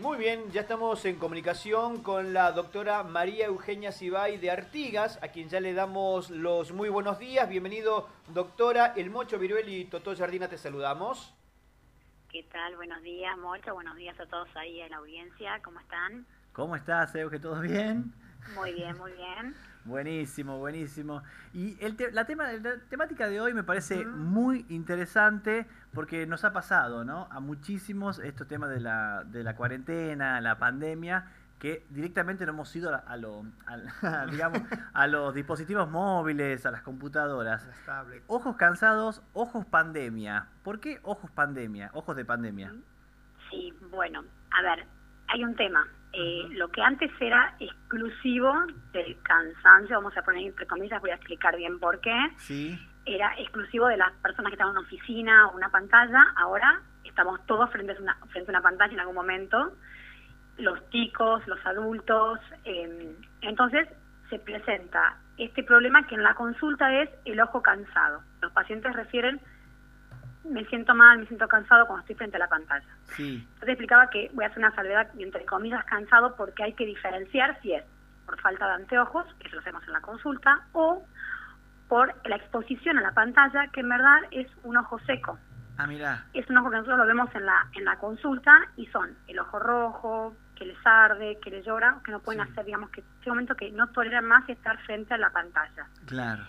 Muy 0.00 0.16
bien, 0.16 0.50
ya 0.52 0.60
estamos 0.60 1.04
en 1.06 1.16
comunicación 1.16 2.04
con 2.04 2.32
la 2.32 2.52
doctora 2.52 3.02
María 3.02 3.46
Eugenia 3.46 3.90
Cibay 3.90 4.38
de 4.38 4.48
Artigas, 4.48 5.18
a 5.22 5.28
quien 5.28 5.48
ya 5.48 5.58
le 5.58 5.74
damos 5.74 6.30
los 6.30 6.70
muy 6.72 6.88
buenos 6.88 7.18
días. 7.18 7.48
Bienvenido, 7.48 8.08
doctora. 8.28 8.92
El 8.94 9.10
Mocho 9.10 9.40
Viruel 9.40 9.68
y 9.68 9.86
Totó 9.86 10.14
Jardina, 10.14 10.46
te 10.46 10.56
saludamos. 10.56 11.34
¿Qué 12.30 12.44
tal? 12.44 12.76
Buenos 12.76 13.02
días, 13.02 13.36
Mocho. 13.38 13.74
Buenos 13.74 13.96
días 13.96 14.18
a 14.20 14.26
todos 14.26 14.48
ahí 14.54 14.80
en 14.80 14.90
la 14.90 14.98
audiencia. 14.98 15.60
¿Cómo 15.64 15.80
están? 15.80 16.26
¿Cómo 16.52 16.76
estás, 16.76 17.14
Euge? 17.16 17.40
¿Todo 17.40 17.60
bien? 17.60 18.12
Muy 18.54 18.72
bien, 18.72 18.96
muy 18.98 19.12
bien. 19.12 19.54
Buenísimo, 19.84 20.58
buenísimo. 20.58 21.22
Y 21.54 21.82
el 21.82 21.96
la, 22.12 22.26
tema, 22.26 22.52
la 22.52 22.78
temática 22.90 23.26
de 23.28 23.40
hoy 23.40 23.54
me 23.54 23.64
parece 23.64 24.04
muy 24.04 24.66
interesante 24.68 25.66
porque 25.94 26.26
nos 26.26 26.44
ha 26.44 26.52
pasado, 26.52 27.04
¿no? 27.04 27.26
A 27.30 27.40
muchísimos 27.40 28.18
estos 28.18 28.46
temas 28.46 28.70
de 28.70 28.80
la, 28.80 29.24
de 29.24 29.42
la 29.42 29.56
cuarentena, 29.56 30.40
la 30.40 30.58
pandemia, 30.58 31.32
que 31.58 31.86
directamente 31.90 32.44
no 32.44 32.52
hemos 32.52 32.74
ido 32.76 32.94
a, 32.94 33.16
lo, 33.16 33.44
digamos, 34.30 34.60
a 34.92 35.06
los 35.06 35.34
dispositivos 35.34 35.90
móviles, 35.90 36.66
a 36.66 36.70
las 36.70 36.82
computadoras. 36.82 37.66
Ojos 38.26 38.56
cansados, 38.56 39.22
ojos 39.32 39.64
pandemia. 39.64 40.48
¿Por 40.62 40.80
qué 40.80 41.00
ojos 41.02 41.30
pandemia? 41.30 41.90
Ojos 41.94 42.14
de 42.14 42.24
pandemia. 42.24 42.74
Sí, 43.50 43.72
bueno, 43.90 44.22
a 44.50 44.62
ver, 44.62 44.86
hay 45.28 45.44
un 45.44 45.54
tema. 45.56 45.88
Eh, 46.12 46.48
lo 46.52 46.68
que 46.68 46.80
antes 46.80 47.10
era 47.20 47.54
exclusivo 47.60 48.52
del 48.92 49.16
cansancio, 49.22 49.96
vamos 49.96 50.16
a 50.16 50.22
poner 50.22 50.46
entre 50.46 50.66
comillas, 50.66 51.00
voy 51.00 51.10
a 51.10 51.16
explicar 51.16 51.56
bien 51.56 51.78
por 51.78 52.00
qué. 52.00 52.16
Sí. 52.36 52.78
Era 53.04 53.34
exclusivo 53.38 53.88
de 53.88 53.96
las 53.96 54.12
personas 54.22 54.50
que 54.50 54.54
estaban 54.54 54.72
en 54.72 54.78
una 54.78 54.86
oficina 54.86 55.46
o 55.48 55.56
una 55.56 55.68
pantalla. 55.70 56.32
Ahora 56.36 56.80
estamos 57.04 57.44
todos 57.46 57.70
frente 57.70 57.92
a 57.92 58.00
una, 58.00 58.16
frente 58.30 58.50
a 58.50 58.52
una 58.52 58.62
pantalla 58.62 58.92
en 58.92 59.00
algún 59.00 59.14
momento. 59.14 59.72
Los 60.56 60.88
chicos, 60.90 61.46
los 61.46 61.64
adultos. 61.66 62.38
Em, 62.64 63.14
entonces 63.42 63.88
se 64.30 64.38
presenta 64.38 65.16
este 65.36 65.62
problema 65.62 66.06
que 66.06 66.14
en 66.14 66.22
la 66.22 66.34
consulta 66.34 67.02
es 67.02 67.10
el 67.24 67.40
ojo 67.40 67.62
cansado. 67.62 68.22
Los 68.42 68.52
pacientes 68.52 68.92
refieren 68.94 69.40
me 70.50 70.64
siento 70.66 70.94
mal, 70.94 71.18
me 71.18 71.26
siento 71.26 71.46
cansado 71.48 71.86
cuando 71.86 72.00
estoy 72.00 72.16
frente 72.16 72.36
a 72.36 72.40
la 72.40 72.48
pantalla. 72.48 72.88
Sí. 73.16 73.44
Entonces 73.44 73.68
explicaba 73.68 74.10
que 74.10 74.30
voy 74.34 74.44
a 74.44 74.48
hacer 74.48 74.58
una 74.58 74.74
salvedad, 74.74 75.08
entre 75.18 75.44
comillas, 75.44 75.84
cansado, 75.84 76.34
porque 76.36 76.64
hay 76.64 76.72
que 76.74 76.86
diferenciar 76.86 77.60
si 77.62 77.72
es 77.72 77.84
por 78.26 78.40
falta 78.40 78.66
de 78.66 78.74
anteojos, 78.74 79.26
que 79.40 79.48
lo 79.48 79.60
hacemos 79.60 79.82
en 79.84 79.92
la 79.92 80.00
consulta, 80.00 80.60
o 80.72 81.02
por 81.88 82.14
la 82.26 82.36
exposición 82.36 82.98
a 82.98 83.00
la 83.00 83.12
pantalla, 83.12 83.68
que 83.68 83.80
en 83.80 83.88
verdad 83.88 84.20
es 84.30 84.46
un 84.62 84.76
ojo 84.76 84.98
seco. 85.00 85.38
Ah, 85.78 85.86
mira. 85.86 86.24
Es 86.34 86.48
un 86.50 86.58
ojo 86.58 86.70
que 86.70 86.76
nosotros 86.76 86.98
lo 86.98 87.06
vemos 87.06 87.34
en 87.34 87.46
la, 87.46 87.68
en 87.72 87.84
la 87.84 87.96
consulta 87.96 88.52
y 88.76 88.86
son 88.86 89.16
el 89.28 89.38
ojo 89.38 89.58
rojo, 89.58 90.36
que 90.56 90.66
les 90.66 90.76
arde, 90.84 91.38
que 91.42 91.50
les 91.50 91.64
llora, 91.64 92.00
que 92.04 92.10
no 92.10 92.20
pueden 92.20 92.40
hacer, 92.40 92.64
digamos, 92.64 92.90
que 92.90 93.00
en 93.00 93.06
este 93.18 93.30
momento 93.30 93.54
que 93.54 93.70
no 93.70 93.86
toleran 93.88 94.24
más 94.26 94.46
estar 94.48 94.76
frente 94.82 95.14
a 95.14 95.18
la 95.18 95.30
pantalla. 95.30 95.86
Claro. 96.06 96.42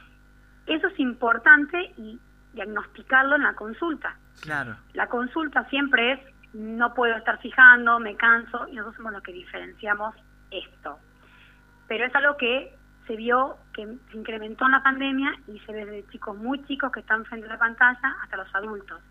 Eso 0.65 0.87
es 0.87 0.99
importante 0.99 1.93
y 1.95 2.19
diagnosticarlo 2.53 3.35
en 3.35 3.43
la 3.43 3.53
consulta. 3.53 4.15
Claro. 4.41 4.75
La 4.93 5.07
consulta 5.07 5.65
siempre 5.69 6.13
es, 6.13 6.19
no 6.53 6.93
puedo 6.93 7.15
estar 7.15 7.39
fijando, 7.39 7.99
me 7.99 8.15
canso, 8.15 8.67
y 8.67 8.75
nosotros 8.75 8.97
somos 8.97 9.13
los 9.13 9.23
que 9.23 9.33
diferenciamos 9.33 10.15
esto. 10.51 10.99
Pero 11.87 12.05
es 12.05 12.15
algo 12.15 12.37
que 12.37 12.75
se 13.07 13.15
vio 13.15 13.57
que 13.73 13.87
se 14.11 14.17
incrementó 14.17 14.65
en 14.65 14.71
la 14.71 14.83
pandemia 14.83 15.33
y 15.47 15.59
se 15.61 15.73
ve 15.73 15.85
desde 15.85 16.11
chicos 16.11 16.37
muy 16.37 16.63
chicos 16.65 16.91
que 16.91 16.99
están 16.99 17.25
frente 17.25 17.47
a 17.47 17.53
la 17.53 17.57
pantalla 17.57 18.15
hasta 18.21 18.37
los 18.37 18.53
adultos. 18.53 19.01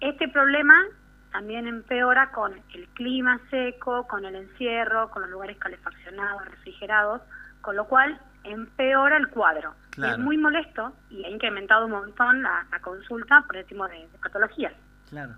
Este 0.00 0.28
problema 0.28 0.82
también 1.32 1.66
empeora 1.66 2.30
con 2.30 2.52
el 2.74 2.88
clima 2.88 3.40
seco, 3.50 4.06
con 4.06 4.24
el 4.24 4.34
encierro, 4.34 5.10
con 5.10 5.22
los 5.22 5.30
lugares 5.30 5.56
calefaccionados, 5.58 6.44
refrigerados, 6.44 7.22
con 7.60 7.76
lo 7.76 7.86
cual 7.86 8.20
empeora 8.44 9.16
el 9.16 9.28
cuadro. 9.28 9.74
Es 9.96 10.18
muy 10.18 10.38
molesto 10.38 10.94
y 11.10 11.24
ha 11.24 11.28
incrementado 11.28 11.86
un 11.86 11.92
montón 11.92 12.42
la, 12.42 12.66
consulta 12.80 13.42
por 13.46 13.56
el 13.56 13.66
tipo 13.66 13.86
de, 13.88 14.08
patologías. 14.22 14.72
Claro. 15.08 15.34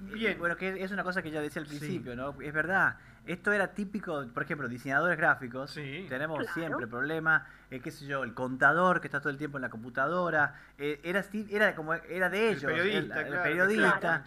Bien. 0.00 0.38
Bueno, 0.38 0.56
que 0.56 0.82
es 0.82 0.92
una 0.92 1.02
cosa 1.02 1.22
que 1.22 1.30
ya 1.30 1.40
decía 1.40 1.60
al 1.60 1.68
principio, 1.68 2.16
¿no? 2.16 2.34
Es 2.40 2.52
verdad. 2.52 2.96
Esto 3.26 3.52
era 3.52 3.68
típico, 3.74 4.26
por 4.32 4.42
ejemplo, 4.42 4.66
diseñadores 4.66 5.18
gráficos. 5.18 5.72
Sí. 5.72 6.06
Tenemos 6.08 6.46
siempre 6.54 6.86
problemas, 6.86 7.42
eh, 7.70 7.80
qué 7.80 7.90
sé 7.90 8.06
yo, 8.06 8.24
el 8.24 8.32
contador 8.32 9.00
que 9.00 9.08
está 9.08 9.20
todo 9.20 9.28
el 9.28 9.36
tiempo 9.36 9.58
en 9.58 9.62
la 9.62 9.68
computadora. 9.68 10.54
Eh, 10.78 11.00
era, 11.04 11.22
era 11.50 11.74
como 11.74 11.92
era 11.94 12.30
de 12.30 12.50
ellos, 12.50 12.64
el 12.64 13.08
periodista. 13.42 14.24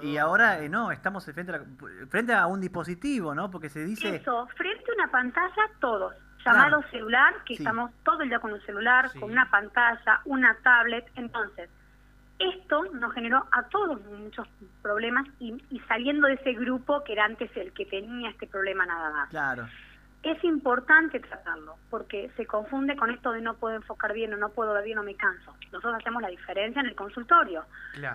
y 0.00 0.16
ahora 0.16 0.60
eh, 0.60 0.68
no, 0.68 0.92
estamos 0.92 1.24
frente 1.24 1.52
a, 1.52 1.60
frente 2.08 2.32
a 2.34 2.46
un 2.46 2.60
dispositivo, 2.60 3.34
¿no? 3.34 3.50
Porque 3.50 3.68
se 3.68 3.84
dice... 3.84 4.14
Eso, 4.14 4.46
frente 4.56 4.84
a 4.92 4.94
una 4.94 5.10
pantalla 5.10 5.62
todos 5.80 6.14
llamado 6.46 6.82
celular, 6.90 7.34
que 7.44 7.54
estamos 7.54 7.90
todo 8.04 8.22
el 8.22 8.28
día 8.28 8.38
con 8.38 8.52
un 8.52 8.60
celular, 8.62 9.10
con 9.18 9.30
una 9.30 9.50
pantalla, 9.50 10.20
una 10.24 10.56
tablet. 10.62 11.04
Entonces, 11.16 11.68
esto 12.38 12.84
nos 12.92 13.12
generó 13.14 13.46
a 13.50 13.62
todos 13.64 14.00
muchos 14.04 14.46
problemas 14.82 15.26
y, 15.40 15.58
saliendo 15.88 16.26
de 16.26 16.34
ese 16.34 16.52
grupo 16.52 17.02
que 17.04 17.12
era 17.12 17.24
antes 17.24 17.50
el 17.56 17.72
que 17.72 17.86
tenía 17.86 18.30
este 18.30 18.46
problema 18.46 18.86
nada 18.86 19.10
más. 19.10 19.30
Claro. 19.30 19.66
Es 20.22 20.42
importante 20.42 21.20
tratarlo 21.20 21.76
porque 21.88 22.30
se 22.36 22.46
confunde 22.46 22.96
con 22.96 23.10
esto 23.10 23.30
de 23.30 23.40
no 23.40 23.54
puedo 23.54 23.76
enfocar 23.76 24.12
bien 24.12 24.34
o 24.34 24.36
no 24.36 24.48
puedo 24.48 24.72
ver 24.74 24.84
bien 24.84 24.98
o 24.98 25.02
me 25.04 25.14
canso. 25.14 25.54
Nosotros 25.72 25.94
hacemos 25.94 26.20
la 26.20 26.28
diferencia 26.28 26.80
en 26.80 26.86
el 26.86 26.96
consultorio. 26.96 27.64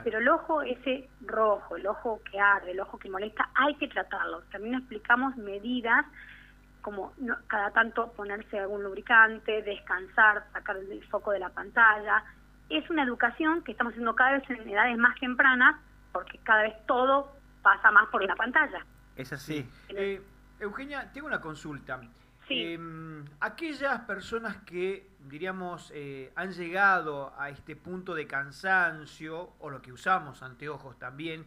Pero 0.04 0.20
el 0.20 0.28
ojo 0.28 0.62
ese 0.62 1.08
rojo, 1.22 1.78
el 1.78 1.88
ojo 1.88 2.20
que 2.30 2.40
arde, 2.40 2.72
el 2.72 2.80
ojo 2.82 3.00
que 3.00 3.10
molesta, 3.10 3.50
hay 3.56 3.76
que 3.76 3.88
tratarlo. 3.88 4.42
También 4.52 4.76
explicamos 4.76 5.38
medidas 5.38 6.06
como 6.82 7.14
cada 7.48 7.72
tanto 7.72 8.12
ponerse 8.14 8.60
algún 8.60 8.84
lubricante, 8.84 9.62
descansar, 9.62 10.46
sacar 10.52 10.78
el 10.78 11.04
foco 11.06 11.32
de 11.32 11.40
la 11.40 11.50
pantalla. 11.50 12.24
Es 12.70 12.90
una 12.90 13.04
educación 13.04 13.64
que 13.64 13.72
estamos 13.72 13.92
haciendo 13.92 14.16
cada 14.16 14.34
vez 14.34 14.50
en 14.50 14.68
edades 14.68 14.98
más 14.98 15.20
tempranas 15.20 15.80
porque 16.12 16.38
cada 16.40 16.64
vez 16.64 16.76
todo 16.86 17.32
pasa 17.62 17.92
más 17.92 18.08
por 18.10 18.24
la 18.24 18.36
pantalla. 18.36 18.86
Es 19.16 19.32
así. 19.34 19.68
Eh, 19.90 20.22
Eugenia, 20.60 21.12
tengo 21.12 21.28
una 21.28 21.42
consulta. 21.42 22.02
Sí. 22.48 22.74
Em, 22.74 23.24
aquellas 23.40 24.02
personas 24.02 24.58
que, 24.58 25.10
diríamos, 25.20 25.92
eh, 25.94 26.32
han 26.36 26.52
llegado 26.52 27.34
a 27.38 27.50
este 27.50 27.76
punto 27.76 28.16
de 28.16 28.28
cansancio, 28.28 29.54
o 29.60 29.70
lo 29.70 29.82
que 29.82 29.92
usamos 29.92 30.42
anteojos 30.42 30.98
también, 30.98 31.46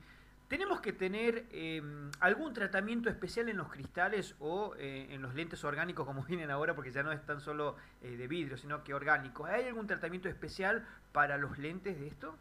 ¿Tenemos 0.48 0.80
que 0.82 0.92
tener 0.92 1.46
em, 1.52 2.10
algún 2.20 2.52
tratamiento 2.52 3.08
especial 3.08 3.48
en 3.48 3.56
los 3.56 3.72
cristales 3.72 4.36
o 4.40 4.74
eh, 4.78 5.06
en 5.10 5.22
los 5.22 5.34
lentes 5.34 5.64
orgánicos 5.64 6.06
como 6.06 6.22
vienen 6.28 6.50
ahora, 6.50 6.74
porque 6.74 6.92
ya 6.92 7.02
no 7.02 7.12
es 7.12 7.24
tan 7.24 7.40
solo 7.40 7.76
eh, 8.02 8.16
de 8.16 8.28
vidrio, 8.28 8.56
sino 8.58 8.84
que 8.84 8.92
orgánicos? 8.92 9.48
¿Hay 9.48 9.64
algún 9.64 9.86
tratamiento 9.86 10.28
especial 10.28 10.86
para 11.12 11.38
los 11.38 11.58
lentes 11.58 11.98
de 11.98 12.08
esto? 12.08 12.36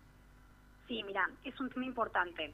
Sí, 0.88 1.02
mira, 1.04 1.30
es 1.46 1.58
un 1.62 1.70
tema 1.70 1.86
importante, 1.86 2.54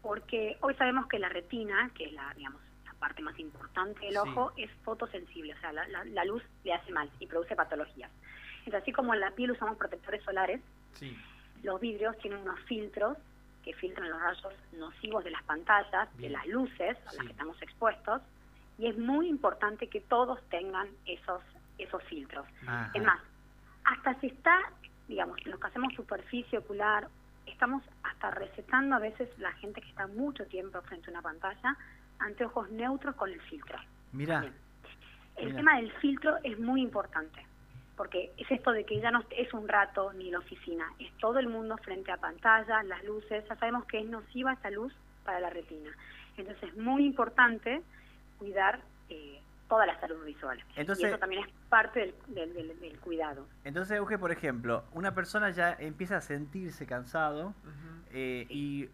porque 0.00 0.56
hoy 0.60 0.74
sabemos 0.74 1.08
que 1.08 1.18
la 1.18 1.28
retina, 1.28 1.90
que 1.94 2.04
es 2.04 2.12
la, 2.12 2.32
digamos, 2.34 2.60
la 2.84 2.94
parte 2.94 3.20
más 3.20 3.36
importante 3.40 4.06
del 4.06 4.16
ojo, 4.16 4.52
es 4.56 4.70
fotosensible, 4.84 5.54
o 5.54 5.60
sea, 5.60 5.72
la, 5.72 5.86
la, 5.88 6.24
luz 6.24 6.42
le 6.62 6.72
hace 6.72 6.92
mal 6.92 7.10
y 7.18 7.26
produce 7.26 7.56
patologías. 7.56 8.12
Entonces, 8.58 8.82
así 8.82 8.92
como 8.92 9.12
en 9.12 9.20
la 9.20 9.32
piel 9.32 9.50
usamos 9.50 9.76
protectores 9.76 10.22
solares, 10.22 10.60
sí. 10.92 11.18
los 11.64 11.80
vidrios 11.80 12.16
tienen 12.18 12.40
unos 12.40 12.60
filtros 12.60 13.18
que 13.64 13.72
filtran 13.74 14.10
los 14.10 14.20
rayos 14.20 14.52
nocivos 14.72 15.24
de 15.24 15.30
las 15.30 15.42
pantallas, 15.44 16.14
de 16.18 16.28
las 16.28 16.46
luces 16.46 16.96
a 17.06 17.14
las 17.14 17.24
que 17.24 17.32
estamos 17.32 17.60
expuestos, 17.62 18.20
y 18.78 18.86
es 18.86 18.98
muy 18.98 19.28
importante 19.28 19.88
que 19.88 20.00
todos 20.00 20.40
tengan 20.50 20.88
esos, 21.06 21.40
esos 21.78 22.02
filtros. 22.04 22.46
Es 22.92 23.02
más, 23.02 23.20
hasta 23.84 24.18
se 24.20 24.26
está, 24.28 24.58
digamos, 25.08 25.44
los 25.46 25.58
que 25.58 25.66
hacemos 25.66 25.94
superficie 25.94 26.58
ocular, 26.58 27.08
estamos 27.46 27.82
hasta 28.02 28.30
recetando 28.32 28.96
a 28.96 28.98
veces 28.98 29.28
la 29.38 29.52
gente 29.52 29.80
que 29.80 29.88
está 29.88 30.06
mucho 30.08 30.44
tiempo 30.46 30.80
frente 30.82 31.08
a 31.08 31.12
una 31.12 31.22
pantalla, 31.22 31.76
anteojos 32.18 32.70
neutros 32.70 33.14
con 33.16 33.30
el 33.30 33.40
filtro. 33.42 33.78
Mira. 34.12 34.44
El 35.36 35.54
tema 35.54 35.76
del 35.76 35.90
filtro 35.94 36.36
es 36.44 36.58
muy 36.60 36.80
importante 36.80 37.44
porque 37.96 38.32
es 38.36 38.50
esto 38.50 38.72
de 38.72 38.84
que 38.84 39.00
ya 39.00 39.10
no 39.10 39.24
es 39.30 39.52
un 39.54 39.68
rato 39.68 40.12
ni 40.12 40.30
la 40.30 40.38
oficina, 40.38 40.92
es 40.98 41.12
todo 41.18 41.38
el 41.38 41.48
mundo 41.48 41.76
frente 41.78 42.10
a 42.10 42.16
pantalla, 42.16 42.82
las 42.82 43.04
luces, 43.04 43.44
ya 43.48 43.56
sabemos 43.56 43.84
que 43.86 44.00
es 44.00 44.06
nociva 44.06 44.52
esa 44.54 44.70
luz 44.70 44.92
para 45.24 45.40
la 45.40 45.50
retina. 45.50 45.90
Entonces 46.36 46.70
es 46.70 46.76
muy 46.76 47.06
importante 47.06 47.82
cuidar 48.38 48.80
eh, 49.08 49.40
toda 49.68 49.86
la 49.86 49.98
salud 50.00 50.24
visual. 50.24 50.62
Entonces, 50.76 51.04
y 51.04 51.08
eso 51.08 51.18
también 51.18 51.44
es 51.44 51.50
parte 51.68 52.14
del, 52.28 52.52
del, 52.52 52.98
cuidado. 53.00 53.46
Entonces, 53.64 53.96
Euge, 53.96 54.18
por 54.18 54.30
ejemplo, 54.30 54.84
una 54.92 55.14
persona 55.14 55.50
ya 55.50 55.76
empieza 55.78 56.16
a 56.16 56.20
sentirse 56.20 56.86
cansado 56.86 57.54
eh, 58.12 58.46
y 58.48 58.88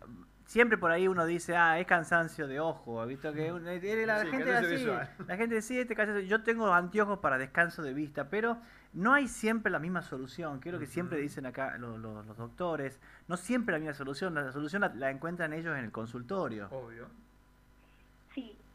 siempre 0.51 0.77
por 0.77 0.91
ahí 0.91 1.07
uno 1.07 1.27
dice, 1.27 1.57
ah, 1.57 1.79
es 1.79 1.87
cansancio 1.87 2.49
de 2.49 2.59
ojo, 2.59 3.07
visto 3.07 3.33
que 3.33 3.53
la, 3.53 4.27
gente 4.27 4.53
así, 4.53 4.85
la 5.29 5.37
gente 5.37 5.55
dice, 5.55 5.81
este 5.81 6.27
yo 6.27 6.43
tengo 6.43 6.75
anteojos 6.75 7.21
para 7.21 7.39
descanso 7.39 7.83
de 7.83 7.95
vista, 7.95 8.29
pero 8.29 8.59
no 8.93 9.13
hay 9.15 9.29
siempre 9.29 9.71
la 9.71 9.79
misma 9.79 10.03
solución, 10.03 10.59
que 10.59 10.71
es 10.71 10.73
lo 10.73 10.81
que 10.81 10.87
siempre 10.87 11.21
dicen 11.21 11.47
acá 11.47 11.79
los, 11.79 12.37
doctores, 12.37 13.01
no 13.29 13.37
siempre 13.37 13.75
la 13.75 13.79
misma 13.79 13.95
solución, 13.95 14.35
la 14.35 14.51
solución 14.51 14.91
la, 14.97 15.11
encuentran 15.13 15.53
ellos 15.53 15.79
en 15.79 15.85
el 15.85 15.93
consultorio. 15.93 16.67
Obvio. 16.73 17.07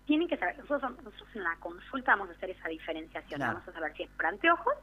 tienen 0.06 0.30
que 0.30 0.38
saber, 0.38 0.57
nosotros, 0.60 0.92
nosotros 1.04 1.27
en 1.36 1.44
la 1.44 1.57
consulta 1.57 2.12
vamos 2.12 2.30
a 2.30 2.31
hacer 2.31 2.51
esa 2.51 2.69
diferenciación, 2.69 3.42
vamos 3.42 3.68
a 3.68 3.74
saber 3.74 3.94
si 3.98 4.04
es 4.04 4.10
por 4.12 4.27
anteojos 4.27 4.75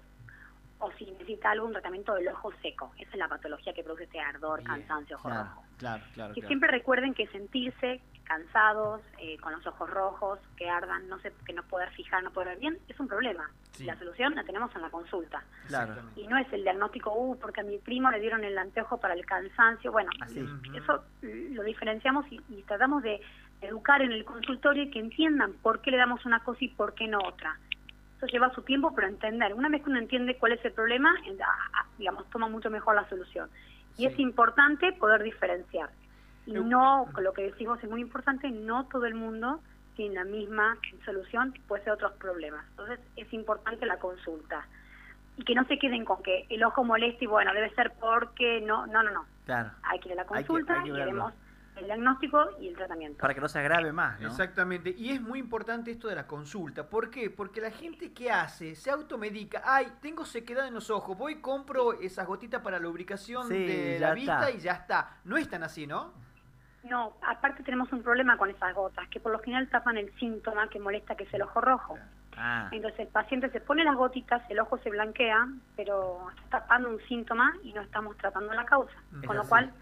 o 0.82 0.90
si 0.98 1.04
necesita 1.04 1.52
algún 1.52 1.70
tratamiento 1.70 2.12
del 2.14 2.28
ojo 2.28 2.52
seco. 2.60 2.92
Esa 2.98 3.10
es 3.12 3.16
la 3.16 3.28
patología 3.28 3.72
que 3.72 3.84
produce 3.84 4.04
este 4.04 4.20
ardor, 4.20 4.64
cansancio, 4.64 5.16
ojo 5.16 5.30
rojo. 5.30 5.62
Claro, 5.78 6.04
claro. 6.12 6.34
Que 6.34 6.42
siempre 6.42 6.68
recuerden 6.70 7.14
que 7.14 7.28
sentirse 7.28 8.00
cansados, 8.24 9.00
eh, 9.18 9.36
con 9.38 9.52
los 9.52 9.64
ojos 9.66 9.88
rojos, 9.88 10.40
que 10.56 10.68
ardan, 10.68 11.08
no 11.08 11.20
sé, 11.20 11.32
que 11.46 11.52
no 11.52 11.62
poder 11.64 11.90
fijar, 11.90 12.22
no 12.22 12.32
poder 12.32 12.50
ver 12.50 12.58
bien, 12.58 12.78
es 12.88 12.98
un 12.98 13.06
problema. 13.06 13.48
La 13.80 13.96
solución 13.96 14.34
la 14.34 14.44
tenemos 14.44 14.74
en 14.74 14.82
la 14.82 14.90
consulta. 14.90 15.42
Claro. 15.68 15.94
Y 16.16 16.26
no 16.26 16.36
es 16.36 16.52
el 16.52 16.62
diagnóstico, 16.62 17.12
uh, 17.14 17.38
porque 17.38 17.60
a 17.60 17.64
mi 17.64 17.78
primo 17.78 18.10
le 18.10 18.20
dieron 18.20 18.44
el 18.44 18.58
anteojo 18.58 18.98
para 18.98 19.14
el 19.14 19.24
cansancio. 19.24 19.92
Bueno, 19.92 20.10
eso 20.74 21.04
lo 21.22 21.62
diferenciamos 21.62 22.26
y, 22.30 22.40
y 22.48 22.62
tratamos 22.62 23.02
de 23.02 23.20
educar 23.60 24.02
en 24.02 24.12
el 24.12 24.24
consultorio 24.24 24.82
y 24.84 24.90
que 24.90 24.98
entiendan 24.98 25.52
por 25.62 25.80
qué 25.80 25.90
le 25.90 25.96
damos 25.96 26.24
una 26.26 26.40
cosa 26.40 26.64
y 26.64 26.68
por 26.68 26.94
qué 26.94 27.06
no 27.06 27.18
otra 27.20 27.56
lleva 28.26 28.52
su 28.54 28.62
tiempo, 28.62 28.92
pero 28.94 29.08
entender. 29.08 29.54
Una 29.54 29.68
vez 29.68 29.82
que 29.82 29.90
uno 29.90 29.98
entiende 29.98 30.36
cuál 30.36 30.52
es 30.52 30.64
el 30.64 30.72
problema, 30.72 31.14
digamos, 31.98 32.28
toma 32.30 32.48
mucho 32.48 32.70
mejor 32.70 32.94
la 32.94 33.08
solución. 33.08 33.48
Y 33.96 34.06
es 34.06 34.18
importante 34.18 34.92
poder 34.92 35.22
diferenciar. 35.22 35.90
Y 36.46 36.52
no, 36.52 37.06
lo 37.20 37.32
que 37.32 37.42
decimos 37.42 37.82
es 37.82 37.90
muy 37.90 38.00
importante, 38.00 38.50
no 38.50 38.86
todo 38.86 39.06
el 39.06 39.14
mundo 39.14 39.60
tiene 39.94 40.16
la 40.16 40.24
misma 40.24 40.76
solución, 41.04 41.54
puede 41.68 41.84
ser 41.84 41.92
otros 41.92 42.12
problemas. 42.12 42.64
Entonces 42.70 43.00
es 43.16 43.32
importante 43.32 43.86
la 43.86 43.98
consulta. 43.98 44.66
Y 45.36 45.44
que 45.44 45.54
no 45.54 45.64
se 45.64 45.78
queden 45.78 46.04
con 46.04 46.22
que 46.22 46.46
el 46.50 46.62
ojo 46.64 46.84
molesta 46.84 47.24
y 47.24 47.26
bueno, 47.26 47.52
debe 47.54 47.70
ser 47.74 47.92
porque 48.00 48.60
no, 48.60 48.86
no, 48.86 49.02
no, 49.02 49.10
no. 49.10 49.26
Claro. 49.46 49.70
Hay 49.84 49.98
que 50.00 50.08
ir 50.08 50.12
a 50.14 50.22
la 50.22 50.26
consulta 50.26 50.82
y 50.84 50.90
veremos 50.90 51.32
el 51.76 51.86
diagnóstico 51.86 52.50
y 52.60 52.68
el 52.68 52.76
tratamiento. 52.76 53.18
Para 53.18 53.34
que 53.34 53.40
no 53.40 53.48
se 53.48 53.58
agrave 53.58 53.92
más, 53.92 54.20
¿no? 54.20 54.28
Exactamente. 54.28 54.94
Y 54.96 55.10
es 55.10 55.20
muy 55.20 55.38
importante 55.38 55.90
esto 55.90 56.08
de 56.08 56.14
la 56.14 56.26
consulta. 56.26 56.88
¿Por 56.88 57.10
qué? 57.10 57.30
Porque 57.30 57.60
la 57.60 57.70
gente 57.70 58.12
que 58.12 58.30
hace 58.30 58.74
se 58.74 58.90
automedica. 58.90 59.62
Ay, 59.64 59.92
tengo 60.00 60.24
sequedad 60.24 60.66
en 60.66 60.74
los 60.74 60.90
ojos. 60.90 61.16
Voy, 61.16 61.40
compro 61.40 61.94
esas 61.94 62.26
gotitas 62.26 62.62
para 62.62 62.78
lubricación 62.78 63.48
de 63.48 63.98
la 64.00 64.14
vista 64.14 64.50
y 64.50 64.58
ya 64.58 64.72
está. 64.72 65.16
No 65.24 65.36
es 65.36 65.48
tan 65.48 65.62
así, 65.62 65.86
¿no? 65.86 66.12
No, 66.84 67.14
aparte 67.22 67.62
tenemos 67.62 67.92
un 67.92 68.02
problema 68.02 68.36
con 68.36 68.50
esas 68.50 68.74
gotas, 68.74 69.08
que 69.08 69.20
por 69.20 69.30
lo 69.30 69.38
general 69.38 69.68
tapan 69.68 69.96
el 69.98 70.12
síntoma 70.18 70.68
que 70.68 70.80
molesta, 70.80 71.14
que 71.14 71.24
es 71.24 71.34
el 71.34 71.42
ojo 71.42 71.60
rojo. 71.60 71.96
Ah. 72.36 72.68
Entonces 72.72 73.00
el 73.00 73.08
paciente 73.08 73.50
se 73.50 73.60
pone 73.60 73.84
las 73.84 73.94
gotitas, 73.94 74.42
el 74.50 74.58
ojo 74.58 74.78
se 74.78 74.90
blanquea, 74.90 75.46
pero 75.76 76.28
está 76.44 76.60
tapando 76.60 76.88
un 76.88 77.00
síntoma 77.06 77.54
y 77.62 77.72
no 77.72 77.82
estamos 77.82 78.16
tratando 78.16 78.52
la 78.52 78.64
causa. 78.64 78.94
con 79.24 79.36
lo 79.36 79.44
cual 79.44 79.72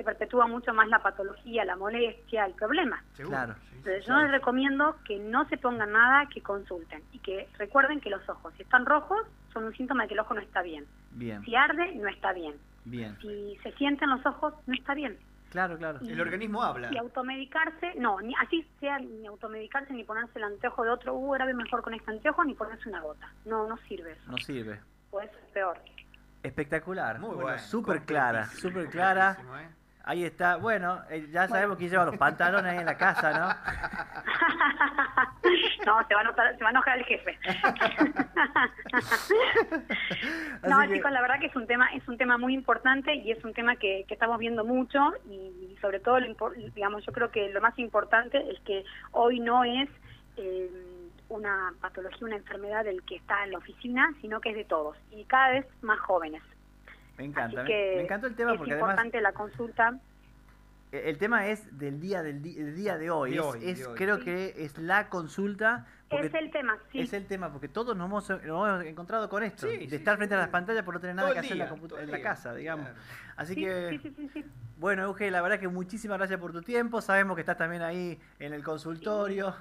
se 0.00 0.04
perpetúa 0.04 0.46
mucho 0.46 0.72
más 0.72 0.88
la 0.88 0.98
patología, 1.00 1.62
la 1.66 1.76
molestia, 1.76 2.46
el 2.46 2.54
problema. 2.54 3.04
Claro. 3.16 3.54
Entonces 3.76 4.06
yo 4.06 4.16
les 4.16 4.30
recomiendo 4.30 4.96
que 5.04 5.18
no 5.18 5.46
se 5.48 5.58
pongan 5.58 5.92
nada, 5.92 6.26
que 6.32 6.40
consulten 6.40 7.02
y 7.12 7.18
que 7.18 7.46
recuerden 7.58 8.00
que 8.00 8.08
los 8.08 8.26
ojos, 8.26 8.54
si 8.56 8.62
están 8.62 8.86
rojos, 8.86 9.20
son 9.52 9.64
un 9.64 9.76
síntoma 9.76 10.04
de 10.04 10.08
que 10.08 10.14
el 10.14 10.20
ojo 10.20 10.32
no 10.32 10.40
está 10.40 10.62
bien. 10.62 10.86
Bien. 11.10 11.44
Si 11.44 11.54
arde, 11.54 11.94
no 11.96 12.08
está 12.08 12.32
bien. 12.32 12.54
Bien. 12.86 13.14
Si 13.20 13.58
se 13.62 13.72
sienten 13.72 14.08
los 14.08 14.24
ojos, 14.24 14.54
no 14.66 14.72
está 14.72 14.94
bien. 14.94 15.18
Claro, 15.50 15.76
claro. 15.76 15.98
el 16.00 16.18
organismo 16.18 16.62
habla. 16.62 16.88
Y 16.90 16.96
automedicarse, 16.96 17.92
no, 17.96 18.22
ni 18.22 18.34
así 18.36 18.66
sea 18.78 18.98
ni 19.00 19.26
automedicarse 19.26 19.92
ni 19.92 20.04
ponerse 20.04 20.38
el 20.38 20.44
anteojo 20.44 20.82
de 20.84 20.90
otro, 20.90 21.14
uh, 21.14 21.32
grave 21.32 21.52
mejor 21.52 21.82
con 21.82 21.92
este 21.92 22.10
anteojo, 22.10 22.42
ni 22.44 22.54
ponerse 22.54 22.88
una 22.88 23.02
gota. 23.02 23.30
No, 23.44 23.68
no 23.68 23.76
sirve 23.86 24.12
eso. 24.12 24.30
No 24.30 24.38
sirve. 24.38 24.80
Puede 25.10 25.28
ser 25.28 25.44
peor. 25.52 25.78
Espectacular. 26.42 27.18
Muy 27.18 27.34
bueno. 27.34 27.58
Súper 27.58 28.02
clara, 28.04 28.46
súper 28.46 28.88
clara. 28.88 29.36
¿eh? 29.60 29.80
Ahí 30.04 30.24
está. 30.24 30.56
Bueno, 30.56 31.00
eh, 31.10 31.28
ya 31.30 31.46
sabemos 31.46 31.76
quién 31.76 31.90
lleva 31.90 32.06
los 32.06 32.16
pantalones 32.16 32.72
ahí 32.72 32.78
en 32.78 32.86
la 32.86 32.96
casa, 32.96 33.32
¿no? 33.32 33.48
no, 35.86 36.08
se 36.08 36.14
va, 36.14 36.20
a 36.20 36.24
notar, 36.24 36.56
se 36.56 36.62
va 36.62 36.68
a 36.68 36.72
enojar 36.72 36.98
el 36.98 37.04
jefe. 37.04 37.38
no, 40.68 40.86
chicos, 40.86 41.12
la 41.12 41.20
verdad 41.20 41.38
que 41.38 41.46
es 41.46 41.56
un 41.56 41.66
tema 41.66 41.88
es 41.94 42.08
un 42.08 42.16
tema 42.16 42.38
muy 42.38 42.54
importante 42.54 43.14
y 43.14 43.30
es 43.30 43.44
un 43.44 43.52
tema 43.52 43.76
que, 43.76 44.06
que 44.08 44.14
estamos 44.14 44.38
viendo 44.38 44.64
mucho 44.64 45.12
y, 45.28 45.76
sobre 45.80 46.00
todo, 46.00 46.18
digamos, 46.74 47.04
yo 47.04 47.12
creo 47.12 47.30
que 47.30 47.50
lo 47.50 47.60
más 47.60 47.78
importante 47.78 48.50
es 48.50 48.58
que 48.60 48.84
hoy 49.12 49.40
no 49.40 49.64
es 49.64 49.90
eh, 50.36 50.70
una 51.28 51.74
patología, 51.80 52.26
una 52.26 52.36
enfermedad 52.36 52.84
del 52.84 53.02
que 53.02 53.16
está 53.16 53.44
en 53.44 53.52
la 53.52 53.58
oficina, 53.58 54.14
sino 54.20 54.40
que 54.40 54.50
es 54.50 54.56
de 54.56 54.64
todos 54.64 54.96
y 55.10 55.24
cada 55.24 55.50
vez 55.50 55.66
más 55.82 55.98
jóvenes. 56.00 56.42
Me 57.20 57.26
encanta, 57.26 57.62
me, 57.64 58.00
encantó 58.00 58.28
el 58.28 58.34
tema 58.34 58.54
porque 58.54 58.72
además... 58.72 58.92
Es 58.92 58.94
importante 58.94 59.20
la 59.20 59.32
consulta. 59.32 59.98
E, 60.92 61.10
el 61.10 61.18
tema 61.18 61.46
es 61.46 61.78
del 61.78 62.00
día 62.00 62.22
del 62.22 62.42
día 62.42 62.98
de 62.98 63.10
hoy. 63.10 63.38
es, 63.62 63.88
creo 63.94 64.20
que 64.20 64.54
es 64.56 64.78
la 64.78 65.08
consulta. 65.08 65.86
Es 66.10 66.34
el 66.34 66.50
tema, 66.50 66.76
sí. 66.90 67.00
Es 67.00 67.12
el 67.12 67.26
tema, 67.26 67.52
porque 67.52 67.68
todos 67.68 67.96
nos 67.96 68.06
hemos, 68.06 68.28
encontrado 68.84 69.28
con 69.28 69.44
esto. 69.44 69.66
de 69.66 69.84
estar 69.84 70.16
frente 70.16 70.34
a 70.34 70.38
las 70.38 70.48
pantallas 70.48 70.82
por 70.82 70.94
no 70.94 71.00
tener 71.00 71.14
nada 71.14 71.32
que 71.32 71.38
hacer 71.38 71.52
en 71.52 72.10
la, 72.10 72.20
casa, 72.20 72.52
digamos. 72.52 72.88
Así 73.36 73.54
que, 73.54 74.00
bueno, 74.76 75.04
Euge, 75.04 75.30
la 75.30 75.40
verdad 75.40 75.60
que 75.60 75.68
muchísimas 75.68 76.18
gracias 76.18 76.40
por 76.40 76.52
tu 76.52 76.62
tiempo. 76.62 77.00
Sabemos 77.00 77.36
que 77.36 77.42
estás 77.42 77.56
también 77.56 77.82
ahí 77.82 78.18
en 78.40 78.52
el 78.52 78.64
consultorio. 78.64 79.54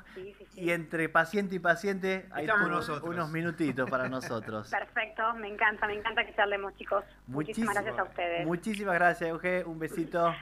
Y 0.55 0.71
entre 0.71 1.07
paciente 1.07 1.55
y 1.55 1.59
paciente 1.59 2.25
hay 2.31 2.47
unos, 2.49 2.89
unos 2.89 3.29
minutitos 3.29 3.89
para 3.89 4.09
nosotros. 4.09 4.69
Perfecto, 4.71 5.33
me 5.35 5.49
encanta, 5.49 5.85
me 5.85 5.93
encanta 5.93 6.25
que 6.25 6.33
charlemos, 6.33 6.75
chicos. 6.77 7.05
Muchísimas 7.27 7.75
gracias 7.75 7.99
a 7.99 8.03
ustedes. 8.03 8.47
Muchísimas 8.47 8.95
gracias, 8.95 9.29
Euge. 9.29 9.63
Un 9.65 9.77
besito. 9.77 10.33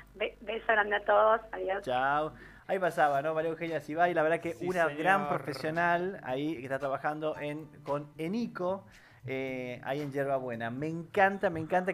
Beso 0.60 0.72
grande 0.72 0.96
a 0.96 1.04
todos. 1.04 1.42
Adiós. 1.52 1.84
Chao. 1.84 2.34
Ahí 2.68 2.80
pasaba, 2.80 3.22
¿no? 3.22 3.34
María 3.34 3.52
Eugenia 3.52 3.80
Sibay, 3.80 4.14
la 4.14 4.24
verdad 4.24 4.42
que 4.42 4.56
una 4.62 4.88
gran 4.88 5.30
profesional 5.30 6.20
ahí 6.24 6.58
que 6.58 6.64
está 6.64 6.80
trabajando 6.80 7.38
en, 7.40 7.66
con 7.84 8.12
Enico, 8.18 8.86
eh, 9.26 9.80
ahí 9.86 10.02
en 10.02 10.12
Yerba 10.12 10.36
Buena. 10.36 10.70
Me 10.70 10.88
encanta, 10.88 11.50
me 11.50 11.62
encanta 11.62 11.86